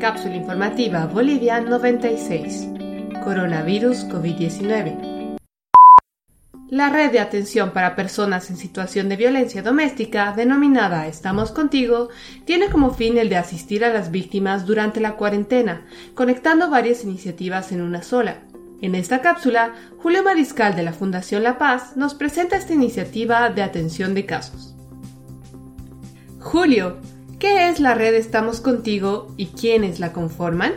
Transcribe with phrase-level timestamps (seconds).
[0.00, 2.68] Cápsula informativa Bolivia 96.
[3.22, 5.36] Coronavirus COVID-19.
[6.70, 12.08] La red de atención para personas en situación de violencia doméstica, denominada Estamos contigo,
[12.46, 17.70] tiene como fin el de asistir a las víctimas durante la cuarentena, conectando varias iniciativas
[17.70, 18.38] en una sola.
[18.80, 23.62] En esta cápsula, Julio Mariscal de la Fundación La Paz nos presenta esta iniciativa de
[23.62, 24.74] atención de casos.
[26.38, 26.96] Julio,
[27.40, 30.74] ¿Qué es la red Estamos Contigo y quiénes la conforman?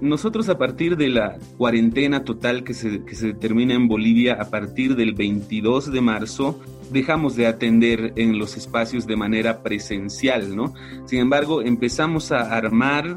[0.00, 4.94] Nosotros a partir de la cuarentena total que se, que se en Bolivia a partir
[4.94, 6.60] del 22 de marzo,
[6.92, 10.74] dejamos de atender en los espacios de manera presencial, ¿no?
[11.06, 13.16] Sin embargo, empezamos a armar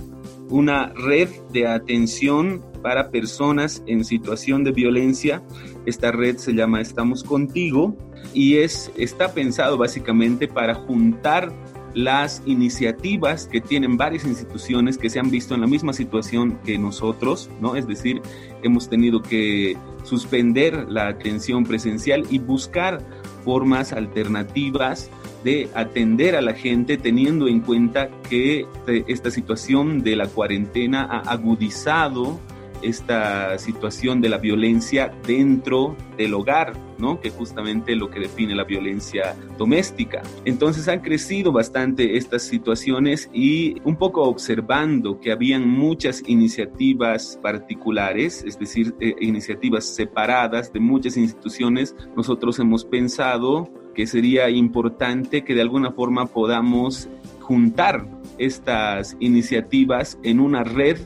[0.51, 5.41] una red de atención para personas en situación de violencia.
[5.85, 7.95] Esta red se llama Estamos Contigo
[8.33, 11.51] y es, está pensado básicamente para juntar
[11.93, 16.77] las iniciativas que tienen varias instituciones que se han visto en la misma situación que
[16.77, 17.76] nosotros, ¿no?
[17.76, 18.21] Es decir,
[18.63, 23.05] hemos tenido que suspender la atención presencial y buscar
[23.43, 25.09] formas alternativas
[25.43, 28.65] de atender a la gente teniendo en cuenta que
[29.07, 32.39] esta situación de la cuarentena ha agudizado
[32.81, 37.20] esta situación de la violencia dentro del hogar, ¿no?
[37.20, 40.21] Que justamente lo que define la violencia doméstica.
[40.45, 48.43] Entonces han crecido bastante estas situaciones y un poco observando que habían muchas iniciativas particulares,
[48.45, 55.53] es decir, eh, iniciativas separadas de muchas instituciones, nosotros hemos pensado que sería importante que
[55.53, 60.98] de alguna forma podamos juntar estas iniciativas en una red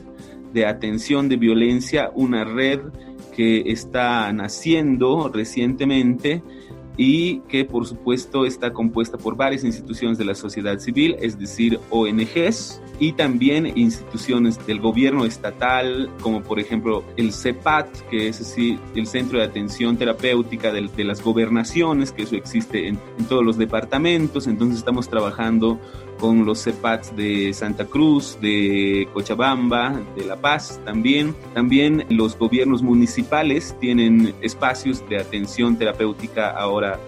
[0.52, 2.80] de atención de violencia, una red
[3.34, 6.42] que está naciendo recientemente
[6.96, 11.78] y que por supuesto está compuesta por varias instituciones de la sociedad civil, es decir,
[11.90, 18.78] ONGs y también instituciones del gobierno estatal, como por ejemplo el CEPAT, que es así,
[18.94, 23.58] el Centro de Atención Terapéutica de, las Gobernaciones, que eso existe en, en todos los
[23.58, 25.78] departamentos, entonces estamos trabajando
[26.18, 31.34] con los CEPATs de Santa Cruz, de Cochabamba, de La Paz también.
[31.54, 36.98] También los gobiernos municipales tienen espacios de atención terapéutica ahora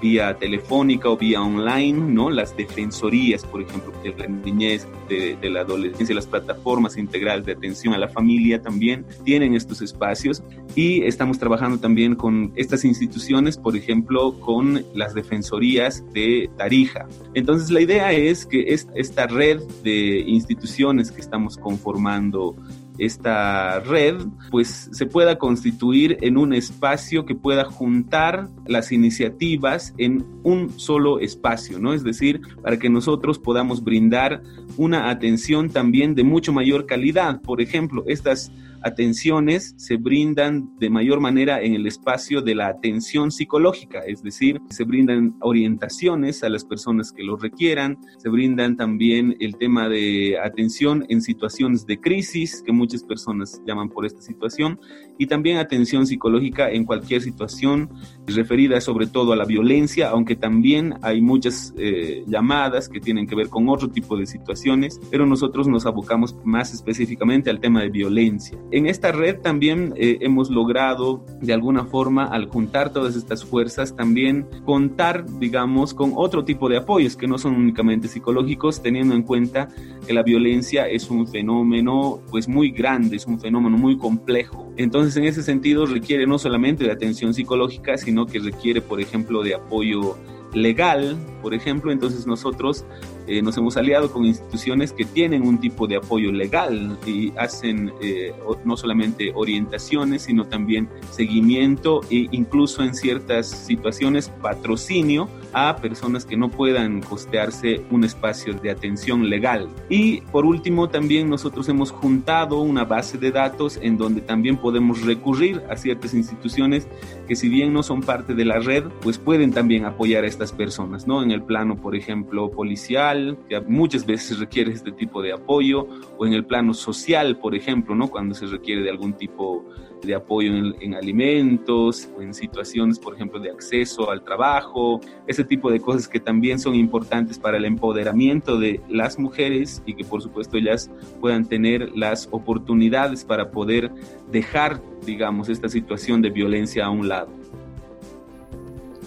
[0.00, 2.30] vía telefónica o vía online, ¿no?
[2.30, 7.94] Las defensorías, por ejemplo, de la niñez, de, la adolescencia, las plataformas integrales de atención
[7.94, 10.42] a la familia también tienen estos espacios
[10.74, 17.06] y estamos trabajando también con estas instituciones, por ejemplo, con las defensorías de Tarija.
[17.34, 22.56] Entonces, la idea es que esta red de instituciones que estamos conformando
[22.98, 24.16] esta red
[24.50, 31.20] pues se pueda constituir en un espacio que pueda juntar las iniciativas en un solo
[31.20, 31.92] espacio, ¿no?
[31.92, 34.42] Es decir, para que nosotros podamos brindar
[34.76, 37.40] una atención también de mucho mayor calidad.
[37.42, 38.50] Por ejemplo, estas
[38.82, 44.60] atenciones se brindan de mayor manera en el espacio de la atención psicológica, es decir,
[44.70, 50.38] se brindan orientaciones a las personas que lo requieran, se brindan también el tema de
[50.38, 54.78] atención en situaciones de crisis, que muchas personas llaman por esta situación,
[55.18, 57.90] y también atención psicológica en cualquier situación
[58.26, 63.34] referida sobre todo a la violencia, aunque también hay muchas eh, llamadas que tienen que
[63.34, 67.90] ver con otro tipo de situaciones, pero nosotros nos abocamos más específicamente al tema de
[67.90, 68.58] violencia.
[68.72, 73.94] En esta red también eh, hemos logrado de alguna forma al juntar todas estas fuerzas
[73.94, 79.22] también contar, digamos, con otro tipo de apoyos que no son únicamente psicológicos, teniendo en
[79.22, 79.68] cuenta
[80.04, 84.72] que la violencia es un fenómeno pues muy grande, es un fenómeno muy complejo.
[84.76, 89.44] Entonces en ese sentido requiere no solamente de atención psicológica, sino que requiere, por ejemplo,
[89.44, 90.16] de apoyo
[90.52, 92.84] legal, por ejemplo, entonces nosotros
[93.26, 97.92] eh, nos hemos aliado con instituciones que tienen un tipo de apoyo legal y hacen
[98.00, 106.24] eh, no solamente orientaciones, sino también seguimiento e incluso en ciertas situaciones patrocinio a personas
[106.24, 109.68] que no puedan costearse un espacio de atención legal.
[109.88, 115.02] Y por último, también nosotros hemos juntado una base de datos en donde también podemos
[115.02, 116.86] recurrir a ciertas instituciones
[117.26, 120.52] que si bien no son parte de la red, pues pueden también apoyar a estas
[120.52, 121.22] personas, ¿no?
[121.22, 123.15] En el plano, por ejemplo, policial,
[123.48, 125.86] que muchas veces requiere este tipo de apoyo,
[126.18, 128.08] o en el plano social, por ejemplo, ¿no?
[128.08, 129.64] cuando se requiere de algún tipo
[130.02, 135.70] de apoyo en, alimentos, o en situaciones, por ejemplo, de acceso al trabajo, ese tipo
[135.70, 140.22] de cosas que también son importantes para el empoderamiento de las mujeres y que por
[140.22, 140.90] supuesto ellas
[141.20, 143.90] puedan tener las oportunidades para poder
[144.30, 147.28] dejar, digamos, esta situación de violencia a un lado.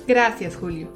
[0.08, 0.92] Gracias, Julio.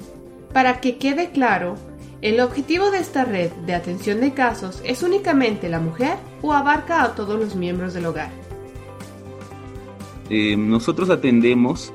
[0.52, 1.76] Para que quede claro,
[2.24, 7.02] ¿El objetivo de esta red de atención de casos es únicamente la mujer o abarca
[7.02, 8.30] a todos los miembros del hogar?
[10.30, 11.92] Eh, nosotros atendemos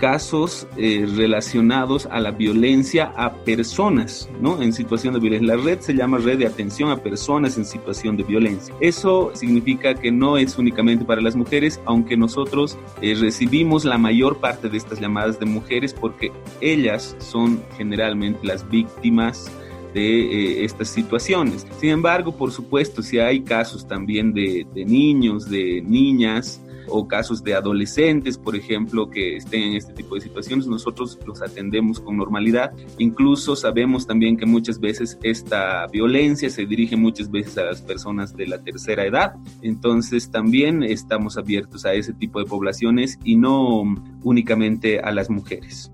[0.00, 4.60] casos eh, relacionados a la violencia a personas, ¿no?
[4.62, 5.54] En situación de violencia.
[5.54, 8.74] La red se llama Red de Atención a Personas en Situación de Violencia.
[8.80, 14.38] Eso significa que no es únicamente para las mujeres, aunque nosotros eh, recibimos la mayor
[14.38, 19.50] parte de estas llamadas de mujeres porque ellas son generalmente las víctimas
[19.92, 21.66] de eh, estas situaciones.
[21.78, 26.60] Sin embargo, por supuesto, si hay casos también de, de niños, de niñas,
[26.90, 31.40] o casos de adolescentes, por ejemplo, que estén en este tipo de situaciones, nosotros los
[31.40, 32.72] atendemos con normalidad.
[32.98, 38.36] Incluso sabemos también que muchas veces esta violencia se dirige muchas veces a las personas
[38.36, 39.34] de la tercera edad.
[39.62, 43.82] Entonces también estamos abiertos a ese tipo de poblaciones y no
[44.22, 45.90] únicamente a las mujeres.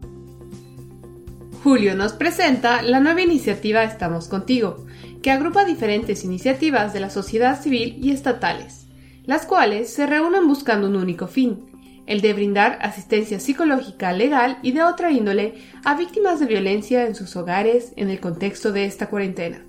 [1.67, 4.87] Julio nos presenta la nueva iniciativa Estamos contigo,
[5.21, 8.87] que agrupa diferentes iniciativas de la sociedad civil y estatales
[9.25, 11.65] las cuales se reúnen buscando un único fin,
[12.07, 15.55] el de brindar asistencia psicológica legal y de otra índole
[15.85, 19.65] a víctimas de violencia en sus hogares en el contexto de esta cuarentena.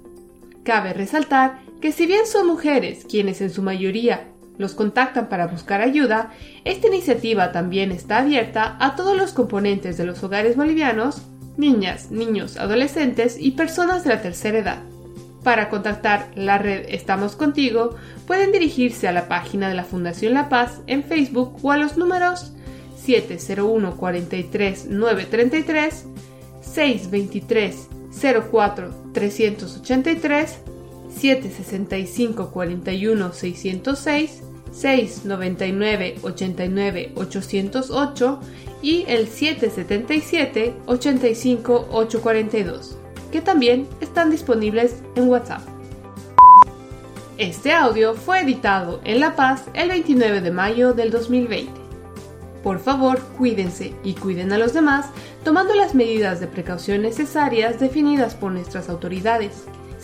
[0.63, 4.27] Cabe resaltar que si bien son mujeres quienes en su mayoría
[4.59, 6.31] los contactan para buscar ayuda,
[6.63, 11.23] esta iniciativa también está abierta a todos los componentes de los hogares bolivianos,
[11.57, 14.83] niñas, niños, adolescentes y personas de la tercera edad.
[15.43, 17.95] Para contactar la red Estamos Contigo,
[18.25, 21.97] pueden dirigirse a la página de la Fundación La Paz en Facebook o a los
[21.97, 22.53] números
[22.97, 26.05] 701 43 933,
[26.61, 27.87] 623
[28.51, 30.57] 04 383,
[31.15, 38.39] 765 41 606, 699 89 808
[38.81, 42.97] y el 777 85 842
[43.31, 45.61] que también están disponibles en WhatsApp.
[47.37, 51.71] Este audio fue editado en La Paz el 29 de mayo del 2020.
[52.63, 55.07] Por favor, cuídense y cuiden a los demás
[55.43, 59.65] tomando las medidas de precaución necesarias definidas por nuestras autoridades.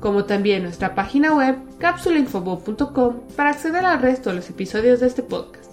[0.00, 5.22] como también nuestra página web cápsulainfobo.com para acceder al resto de los episodios de este
[5.22, 5.72] podcast.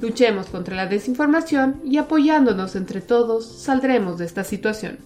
[0.00, 4.98] Luchemos contra la desinformación y apoyándonos entre todos saldremos de esta situación.